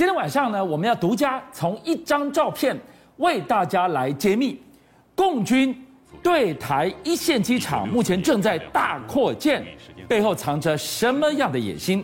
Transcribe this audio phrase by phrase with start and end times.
[0.00, 2.74] 今天晚上呢，我们要独家从一张照片
[3.18, 4.58] 为大家来揭秘，
[5.14, 5.76] 共军
[6.22, 9.62] 对台一线机场目前正在大扩建，
[10.08, 12.02] 背后藏着什么样的野心？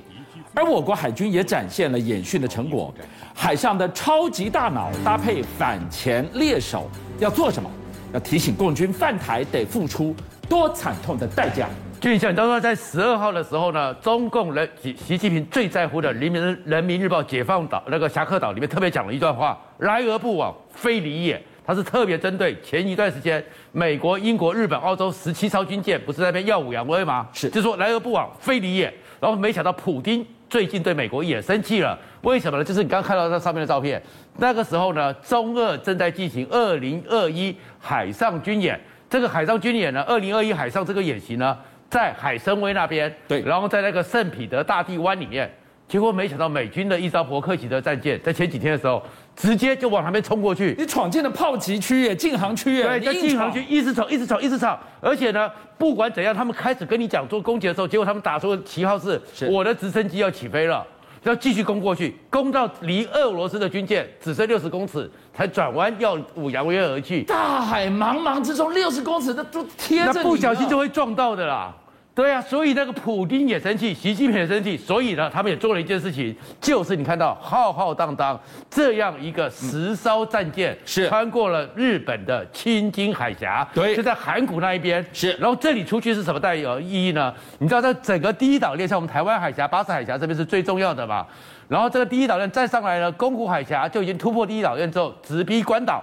[0.53, 2.93] 而我国海军也展现了演训的成果，
[3.35, 7.71] 海上的超级大脑搭配反潜猎手要做什么？
[8.13, 10.15] 要提醒共军犯台得付出
[10.51, 11.67] 多惨痛的代价。
[12.01, 23.43] 就像刚刚在十二号的时候呢，中共人习习近平最在乎的《人民人民日报》解放岛那个侠客岛里面特别讲了一段话：“来而不往非礼也。”他是特别针对前一段时间
[23.73, 27.27] 美国、英国、日本、澳洲十七艘军舰不是在那边耀武扬威吗？
[27.33, 28.93] 是，就说来而不往非礼也。
[29.19, 32.63] 然后没想到普京最近对美国也生气了，为什么呢？
[32.63, 34.01] 就是你刚刚看到那上面的照片，
[34.37, 38.79] 那个时候呢，中俄正在进行二零二一海上军演。
[39.09, 41.57] 这个海上军演呢，二零二一海上这个演习呢。
[41.89, 45.51] 在海参崴那边，对，然后在那个圣彼得大帝湾里面，
[45.89, 49.03] 结果没想到美军的一艘伯克级的战舰，在前几天的时候，
[49.37, 50.75] 直接就往旁边冲过去。
[50.77, 54.79] 你闯进了炮击区耶，禁航区耶，对，在禁航区一直闯，一直闯，一直闯。
[55.01, 60.85] 而且呢，不管怎样，他们开始跟你讲做攻击的时候，结果他们打出的旗号是，是我的直升机要起飞了，
[61.31, 67.23] 要继续攻过去，攻到离俄罗斯的军舰只剩六十公尺，才转弯耀武扬威而去。
[67.25, 71.75] 大海茫茫之中，六十公尺的都贴着你，那不小心就会撞到的啦。
[72.17, 81.07] 对啊，所以那个普京也生气，习近平也生气，所以呢，他们也做了一件事情，就是你看到浩浩荡荡这样一个十艘战舰是。
[81.11, 87.35] 穿过了日本的青金海峡，对，就在函谷那一边是，然后这里出去是什么带有意义呢？
[87.59, 91.27] 你知道，在整个第一岛链，像我们台湾海峡、巴士海峡这边是最重要的嘛，
[91.69, 96.03] 然后这个第一岛链再上来呢，宫古海峡就已经突破第一岛链之后直逼关岛，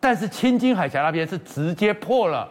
[0.00, 2.48] 但是青金海峡那边是直接破了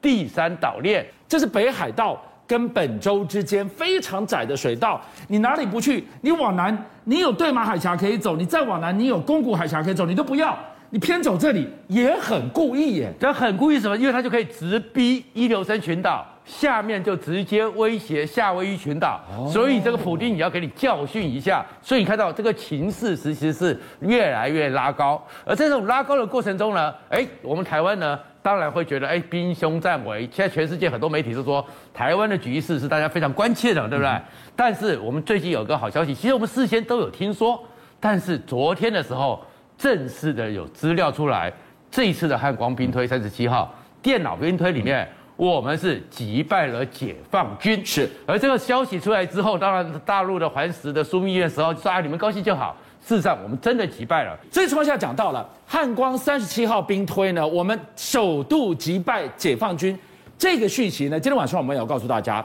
[0.00, 2.22] 第三岛链，这是北海道。
[2.52, 6.06] 跟本州之间非常窄的水道，你哪里不去？
[6.20, 10.54] 你往南，你有对马海峡可以走；你再往南，你有宫古海峡可以走，你都不要，
[10.90, 13.10] 你偏走这里，也很故意耶。
[13.18, 13.96] 这很故意什么？
[13.96, 19.18] 因为他就可以直逼伊留申群岛，下面就直接威胁夏威夷群岛。
[19.50, 21.64] 所以这个普丁也要给你教训一下。
[21.80, 28.18] 所以你看到这个情势其实是越来越拉高，而在这种拉高的过程中呢，哎，我们台湾呢？
[28.42, 30.28] 当然会觉得，哎，兵凶战危。
[30.32, 31.64] 现在全世界很多媒体都说，
[31.94, 34.10] 台湾的局势是大家非常关切的，对不对？
[34.10, 34.22] 嗯、
[34.56, 37.62] 但是我们最近有个好消息，其实我们事先都有听说，
[38.00, 39.40] 但是昨天的时候
[39.78, 41.52] 正式的有资料出来，
[41.88, 47.86] 这一次的汉光兵推三十七号电脑兵推里面，我们是击败了解放军。
[47.86, 52.76] 是，而这个消息出来之后，当然大陆的环时的枢密院时候说啊，你们高兴就好。
[53.04, 54.38] 事实上，我们真的击败了。
[54.50, 59.98] 这情况下讲到了汉光三十七号兵推呢，我们首度击败解放军。
[60.38, 62.44] 这个讯息呢，今天晚上我们也要告诉大家，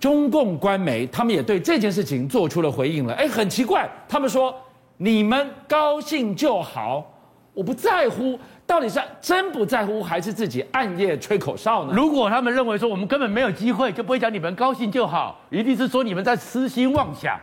[0.00, 3.14] 中共官媒他们也对这件事情做出了回应了。
[3.14, 4.54] 哎，很奇怪，他们说
[4.96, 7.04] 你们高兴就好，
[7.52, 11.92] 我不在乎，到底是真不在乎，还是自己暗夜吹口哨呢？
[11.94, 17.38] 如果他们认为说我们根本没有机会，就不会讲你们高兴就好，一定是说你们在痴心妄想。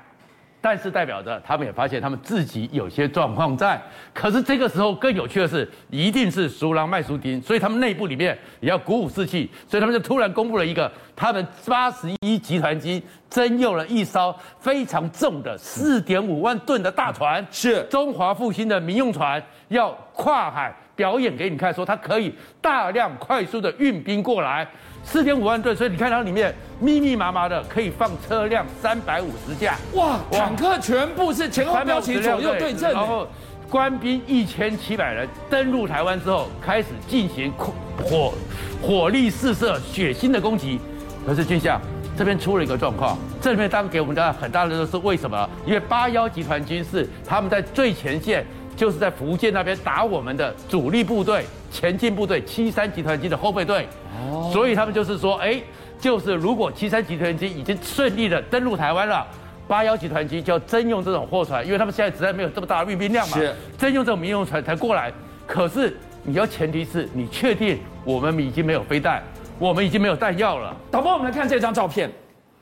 [0.61, 3.81] 但是代表着他们也发现他们自己有些状况在，
[4.13, 24.67] 可是这个时候更有趣的是，一定是输人卖输阵，所以他们内部里面也要鼓舞士气，所以他们就突然公布了一个，他们八十一集团机征用了一艘非常重的四点五万吨的大船，是中华复兴的民用船，要跨海表演给你看，说它可以大量快速的运兵过来。
[25.03, 29.75] 四点五万吨，所以你看它里面密密麻麻的，可以放车辆三百五十架。
[29.95, 32.91] 哇，坦克全部是前后标齐左右对称。
[32.91, 33.27] 然后
[33.67, 37.51] 官兵一千七百人登陆台湾之后，开始进行
[37.97, 38.33] 火
[38.79, 40.79] 火力四射、血腥的攻击。
[41.25, 41.81] 可是军校
[42.15, 45.49] 这边出了一个状况，这里面当然给我们的很大的就是为什么？
[45.65, 53.87] 因为八幺集团军是他们在最前线，就是在福建那边打我们的主力部队、前进部队七三集团军的后备队。
[54.29, 55.61] 哦所以他们就是说，哎，
[55.97, 59.25] 就是如果七三集团军已经顺利的登陆台湾了，
[59.67, 65.11] 八幺集团军就要征用这种货船，因为他们现在实在没有这么大的运兵量嘛，是征用这种民用船才过来。
[65.47, 69.23] 可是你要前提是你确定我们已经没有飞弹，
[69.57, 70.75] 我们已经没有弹药了。
[70.89, 72.11] 导播，我们来看这张照片，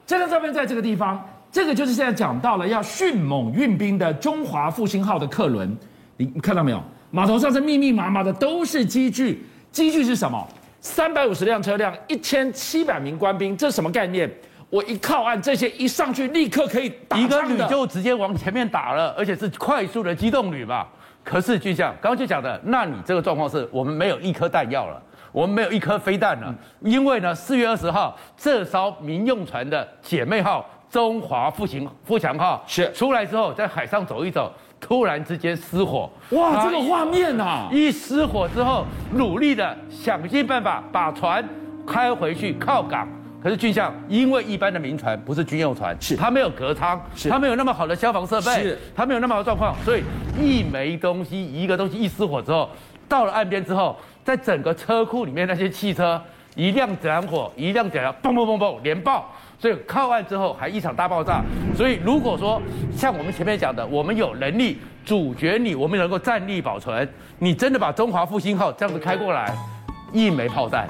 [0.05, 5.75] 这张照片在这个地方，这个就是现在讲到了要迅猛运兵的中华复兴号的客轮，
[6.19, 6.83] 你你看到没有？
[7.11, 10.45] 码头上是密密麻麻的都是机具，机具是什么？
[10.81, 14.29] 三百五十辆车辆，一千七百名官兵，这是什么概念？
[14.69, 20.85] 我一靠岸，这些一上去，立刻可以打一个旅就直接往前面打了，而且是快速的机动旅嘛。
[21.23, 25.01] 可是巨匠刚刚就讲的，那你这个状况是我们没有一颗弹药了，
[25.31, 36.09] 我们没有一颗飞弹了，嗯、因为呢，四月二十号这艘民用船的姐妹号中华复兴富强号是出来之后，在海上走一走，突然之间失火。
[36.31, 37.69] 哇，这个画面啊！
[37.71, 41.43] 一失火之后，努力的想尽办法把船
[41.85, 43.07] 开回去靠港。
[43.41, 50.03] 可是俊相，因为一般的民船不是军用船，是它没有隔舱，是它没有那么好的消防设备，是它没有那么好的状况，所以
[50.37, 52.69] 一枚东西，一个东西一失火之后，
[53.07, 53.95] 到了岸边之后，
[54.25, 56.21] 在整个车库里面那些汽车
[56.55, 61.43] 一辆点火，一辆点燃，嘣嘣嘣嘣连爆，所以靠岸之后还一场大爆炸。
[61.75, 62.61] 所以如果说
[62.95, 67.07] 像我们前面讲的，我们有能力阻绝你，我们能够战力保存，
[67.39, 69.53] 你真的把中华复兴号这样子开过来，
[70.13, 70.87] 一枚炮弹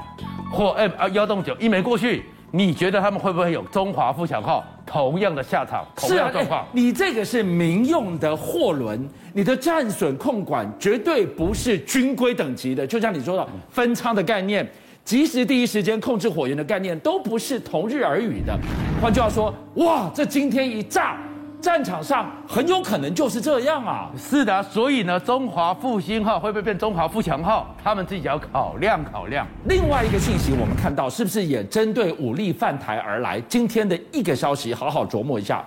[0.52, 2.24] 或 M 幺洞九一枚过去。
[2.52, 5.86] 你觉得他们会不会有中华富强号同样的下场？
[5.96, 6.62] 同样状况？
[6.62, 12.88] 欸，你这个是民用的货轮，你的战损控管绝对不是军规等级的。
[12.88, 14.68] 就像你说的分舱的概念，
[15.04, 18.58] 即时第一时间控制火源的概念，都不是同日而语的。
[19.02, 21.18] 换句话说，哇，这今天一炸。
[21.62, 24.10] 战场上很有可能就是这样啊！
[24.18, 27.76] 是的，所以呢，中华复兴号会不会变中华富强号？
[27.84, 29.46] 他们自己要考量考量。
[29.66, 33.42] 另外一个信息，我们看到是不是也针对武力犯台而来？
[33.42, 35.62] 今天的一个消息，好好琢磨一下。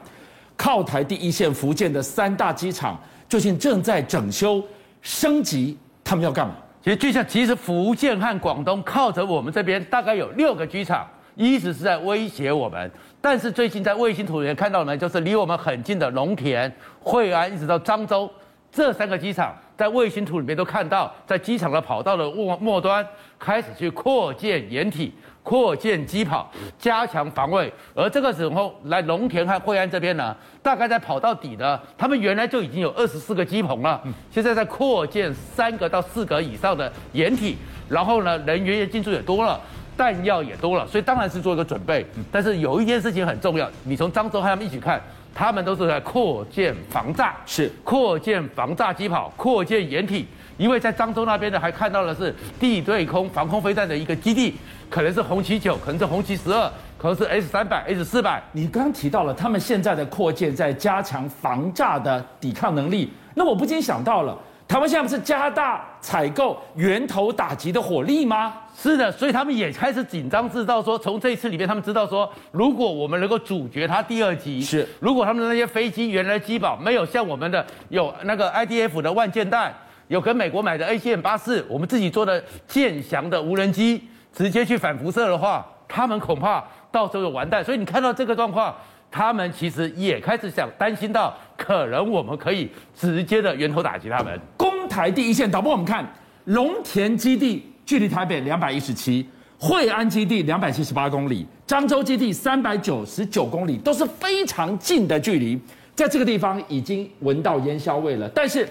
[0.57, 2.99] 靠台第一线福建的三大机场
[3.29, 4.65] 最近正在整修
[5.03, 6.55] 升级，他们要干嘛？
[6.83, 12.91] 其实就像，其实福建和广东靠着我们这边，大概有六个机场，一直是在威胁我们。
[13.21, 16.71] 但是最近在卫星图里面看到呢，就是离我们很近的龙田、
[17.01, 18.29] 惠安一直到漳州
[18.73, 23.05] 这三个机场，在卫星图里面都看到，在机场的跑道的末末端
[23.37, 25.13] 开始去扩建掩体、
[25.43, 26.49] 扩建机跑、
[26.79, 27.73] 加强防卫。
[27.93, 34.01] 而这个时候来龙田和惠安这边呢，大概在跑道底呢，他们原来就已经有二十四个机棚了，
[34.31, 37.57] 现在在扩建三个到四个以上的掩体，
[37.89, 39.61] 然后呢，人员也进驻也多了。
[39.95, 42.07] 弹药也多了，所以当然是做一个准备。
[42.31, 44.99] 但是有一件事情很重要，你从漳州和他们一起看，
[45.35, 50.27] 他们都是在扩建防炸，是扩建防炸机跑，扩建掩体。
[50.59, 54.55] 因为在漳州那边呢，还看到的是地对空防空飞弹的一个基地，
[54.91, 58.41] 可能是红旗九，可能是红旗十二，可能是 S 三百、S 四百。
[58.53, 64.39] 你刚刚提到了他们现在的扩建在加强防炸的抵抗能力，那我不禁想到了。
[64.69, 68.53] 台湾现在不是加大采购源头打击的火力吗？
[68.77, 70.83] 是的，所以他们也开始紧张制造。
[70.83, 79.73] 说从这一次里面，他们知道说，如果我们能够阻绝它第二级，是如果他们的那些飞机原来的机保没有像我们的有那个 IDF 的万箭弹，
[80.09, 84.03] 有跟美国买的 ACM 八四我们自己做的剑翔的无人机，
[84.33, 87.65] 直接去反辐射的话，他们恐怕到时候就完蛋。
[87.65, 88.75] 所以你看到这个状况。
[89.15, 94.37] 他们其实也开始想担心到，可能我们可以直接的源头打击他们。
[94.57, 96.05] 攻台第一线，导播我们看，
[96.47, 99.25] 龙田基地距离台北两百一十七，
[99.57, 105.57] 惠安基地两百七十八公里，漳州基地三百九十九公里，都是非常近的距离。
[105.95, 108.29] 在这个地方已经闻到烟硝味了。
[108.35, 108.69] 但是，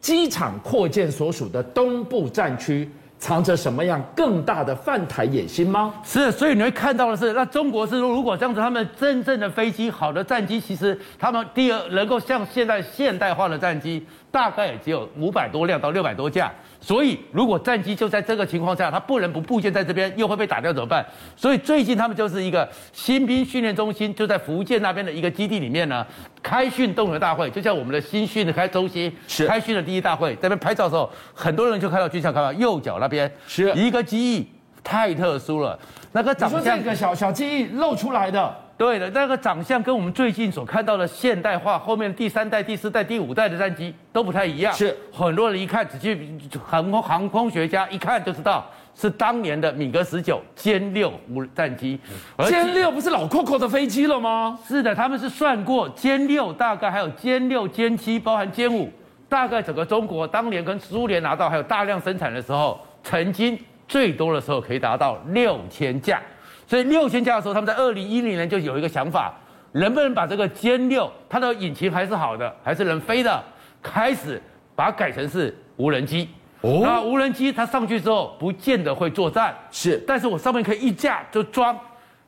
[0.00, 2.90] 机场扩建所属的东部战区。
[3.24, 5.94] 藏着什么样更大的犯台野心吗？
[6.04, 16.52] 是，所以你会看到的是，那中国是如果这样子，他们真正的飞机、好的战机，其实他们第二能够像现在现代化的战机，大概也只有五百多辆到六百多架。
[16.82, 21.02] 所以，如果战机就在这个情况下，它不能不部件在这边，又会被打掉怎么办？
[21.34, 26.06] 所以最近他们就是一个新兵训练中心，就在福建那边的一个基地里面呢，
[26.42, 33.13] 开训动员大会，就像我们的新训的开中心，是开训的第一大会，在那边拍照的时候，很多人就看到军校看到右脚那边
[33.46, 34.48] 是一个机翼，
[34.82, 35.78] 太特殊了，
[36.12, 38.54] 那个长相这个小小机翼露出来的。
[38.76, 44.74] 对的，那个长相跟我们最近所看到的现代化后面第三代、第四代、第五代的战机都不太一样。
[44.74, 46.18] 是很多人一看，仔细
[46.60, 51.96] 航空航空学家一看就知道是当年的米格十九歼六无战机。
[52.38, 54.58] 歼六不是老 Coco 的飞机了吗？
[54.66, 58.90] 是的，他们是算过歼六大概还有歼六、歼七，包含歼五，
[59.28, 63.56] 大概整个中国当年跟苏联拿到还有大量生产的时候，曾经
[63.86, 66.20] 最多的时候可以达到六千架。
[66.66, 69.32] 所以六千架的时候，他们在二零一零年就有一个想法，
[69.72, 73.44] 能不能把这个歼六，它的引擎还是好的，还是能飞的，
[73.82, 74.42] 开始
[74.74, 76.28] 把它改成是无人机。
[76.62, 81.78] 哦，那无人机它上去之后，不见得会作战，是，但是我上面可以一架就装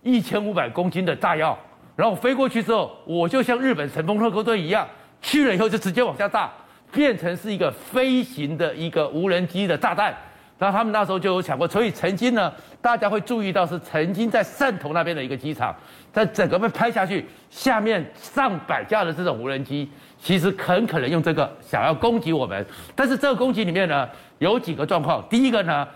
[0.02, 1.58] 一千五百公斤的炸药，
[1.96, 4.86] 然后飞过去之后，我就像日本神风特攻队一样，
[5.22, 6.52] 去了以后就直接往下炸，
[6.92, 10.14] 变成是一个飞行的一个无人机的炸弹。
[10.58, 15.74] 然后他们那时候就有想过，所以曾经呢，大家会注意到是曾经在汕头那边的一个机场，
[16.12, 22.64] 在整个被拍下去，下面上百架的这种无人机，其实很可能用这个想要攻击我们。
[22.94, 24.08] 但是这个攻击里面呢，
[24.38, 25.22] 有几个状况。
[25.28, 25.86] 第一个呢，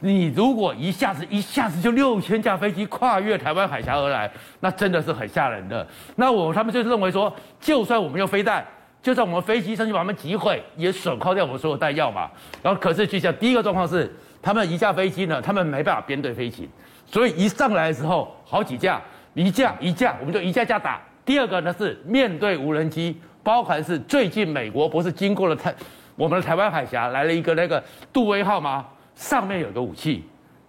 [0.00, 5.86] 你如果一下子一下子就六千架飞机跨越台湾海峡而来，那真的是很吓人的。
[6.16, 8.66] 那我他们就是认为说，就算我们用飞弹。
[9.02, 12.28] 就算我们飞机上去把他们击毁，也损耗掉我们所有弹药嘛。
[12.62, 14.12] 然后可是就像第一个状况是，
[14.42, 16.68] 他们一架飞机呢，他们没办法编队飞行，
[17.06, 19.00] 所以一上来的时候好几架，
[19.34, 21.00] 一架一架，我们就一架架打。
[21.24, 25.74] 第二个呢是面对无人机，包含是最近美国不是经过了台
[26.16, 28.84] 我们的台湾海峡来了一个那个杜威号吗？
[29.14, 30.24] 上面有个武器，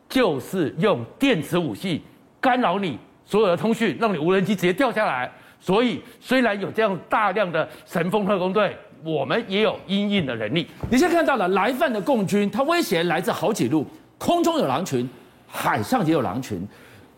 [0.07, 2.03] 就是用电磁武器
[2.39, 5.31] 干扰你所有的通讯，让你无人机直接掉下来。
[5.59, 10.67] 所以虽然有这样大量的神风特攻队，我们也有应应的能力。
[10.89, 13.85] 你现在看到了来犯的共军，它威胁来自好几路，
[14.17, 15.09] 空中有狼群，
[15.47, 16.67] 海上也有狼群。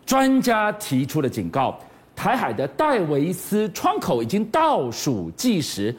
[0.04, 1.78] 专家提出了警告，
[2.16, 5.94] 台海的戴维斯窗口已经倒数计时。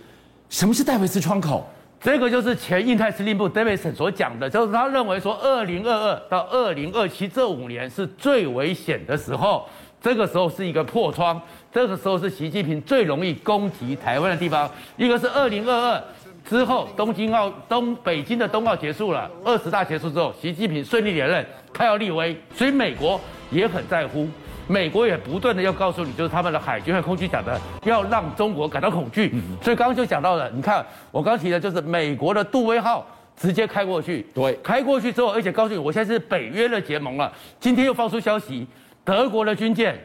[0.50, 1.66] 什么是戴维斯窗口？
[2.00, 9.66] 这个就是前印太司令部 Davidson 所讲的，就是他认为说，二零二二到二零二七这五年是最危险的时候，
[10.02, 11.42] 这个时候是一个破窗，
[11.74, 14.70] 这个时候是习近平最容易攻击台湾的地方。
[14.96, 16.04] 一个是二零二二
[16.46, 24.28] 之后，东京奥、东北京的冬奥结束了，二十大结束之后，习近平顺利连任，他要立威，所以美国也很在乎。
[24.68, 29.34] 美国也不断的要告诉你，就是他们的海军和空军讲的，要让中国感到恐惧。
[29.62, 37.34] 所以刚刚就讲到了，你看我刚提的就是美国的杜威号直接开过去，对，开过去之后，而且告诉你，我现在是北约的结盟了。
[37.60, 38.66] 今天又放出消息，
[39.04, 40.00] 德国的军舰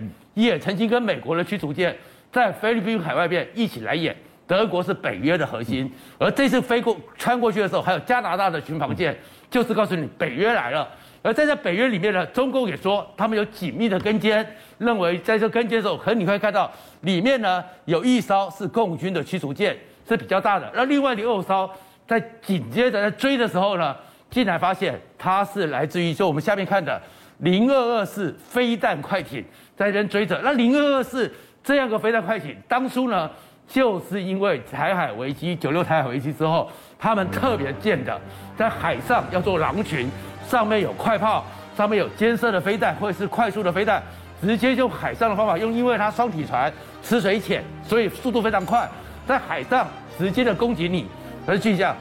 [0.47, 1.97] 也曾经跟美国的驱逐舰
[2.31, 4.15] 在菲律宾海外边一起来演。
[4.47, 9.15] 德国是北约的核心，而这次飞过穿过去的时候，还有加拿大的巡防舰，
[9.51, 10.89] 就是告诉你北约来了。
[11.21, 14.47] 而在这北约里面呢，中共也说他们有紧密的跟监，
[14.79, 16.71] 认为在这跟监的时候，可能你会看到
[17.03, 19.77] 里面呢有一艘是共军的驱逐舰，
[20.09, 20.71] 是比较大的。
[20.75, 21.69] 那另外的二艘
[22.07, 23.95] 在紧接着在追的时候呢，
[24.31, 26.99] 竟然发现它是来自于就我们下面看的
[27.39, 29.45] 零二二式飞弹快艇
[29.77, 30.41] 在这边追着。
[30.43, 33.31] 那零二二式这样个飞弹快艇，当初呢
[33.67, 38.21] 就是因为台海危机九六台海危机之后，他们特别建的，
[38.57, 40.11] 在海上要做狼群。
[40.49, 41.45] 上面有快炮，
[41.77, 44.03] 上面有尖射的飞弹，或者是快速的飞弹，
[44.41, 48.89] 直接用海上的方法用，因为它双体船吃水浅，所以速度非常快，
[49.27, 51.07] 在海上直接的攻击你。
[51.47, 51.95] 而就像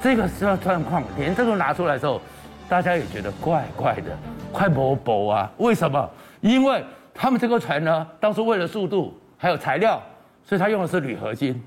[0.00, 2.22] 这个时候状况，连这个拿出来的时候，
[2.68, 4.16] 大家也觉得怪怪的，
[4.52, 5.50] 快薄薄啊？
[5.56, 6.08] 为什么？
[6.40, 6.84] 因为
[7.14, 10.02] 他们这个船呢，当初为了速度还有材料，
[10.44, 11.60] 所以它用的是铝合金。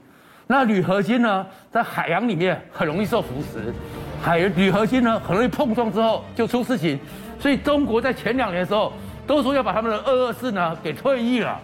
[0.47, 3.73] 那铝合金呢，在海洋里面很容易受腐蚀。
[4.21, 6.99] 海铝合金呢，很容易碰撞之后就出事情，
[7.39, 8.93] 所以中国在前两年的时候
[9.25, 11.59] 都说要把他们的二二四呢给退役了，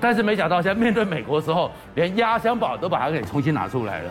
[0.00, 4.10] 但是没想到现在面对美国的时候，连压箱宝都把它给重新拿出来了。